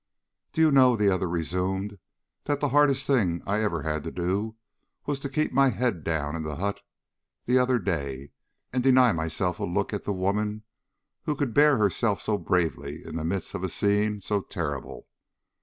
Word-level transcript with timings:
"Do 0.51 0.61
you 0.61 0.71
know," 0.71 0.95
the 0.95 1.13
other 1.13 1.29
resumed, 1.29 1.99
"that 2.45 2.59
the 2.59 2.69
hardest 2.69 3.05
thing 3.05 3.43
I 3.45 3.61
ever 3.61 3.83
had 3.83 4.03
to 4.05 4.11
do 4.11 4.55
was 5.05 5.19
to 5.19 5.29
keep 5.29 5.51
my 5.53 5.69
head 5.69 6.03
down 6.03 6.35
in 6.35 6.41
the 6.41 6.55
hut 6.55 6.81
the 7.45 7.59
other 7.59 7.77
day, 7.77 8.31
and 8.73 8.81
deny 8.83 9.11
myself 9.13 9.59
a 9.59 9.63
look 9.63 9.93
at 9.93 10.03
the 10.05 10.11
woman 10.11 10.63
who 11.25 11.35
could 11.35 11.53
bear 11.53 11.77
herself 11.77 12.19
so 12.19 12.39
bravely 12.39 13.03
in 13.05 13.15
the 13.15 13.23
midst 13.23 13.53
of 13.53 13.63
a 13.63 13.69
scene 13.69 14.21
so 14.21 14.41
terrible. 14.41 15.07